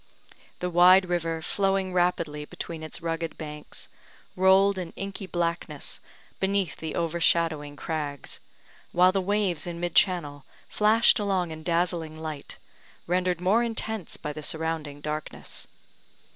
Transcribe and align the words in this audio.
The 0.61 0.69
wide 0.71 1.07
river, 1.07 1.43
flowing 1.43 1.93
rapidly 1.93 2.43
between 2.45 2.81
its 2.81 3.03
rugged 3.03 3.37
banks, 3.37 3.87
rolled 4.35 4.79
in 4.79 4.93
inky 4.95 5.27
blackness 5.27 6.01
beneath 6.39 6.77
the 6.77 6.95
overshadowing 6.95 7.75
crags; 7.75 8.39
while 8.93 9.11
the 9.11 9.21
waves 9.21 9.67
in 9.67 9.79
mid 9.79 9.93
channel 9.93 10.43
flashed 10.67 11.19
along 11.19 11.51
in 11.51 11.61
dazzling 11.61 12.17
light, 12.17 12.57
rendered 13.05 13.39
more 13.39 13.61
intense 13.61 14.17
by 14.17 14.33
the 14.33 14.41
surrounding 14.41 15.01
darkness. 15.01 15.67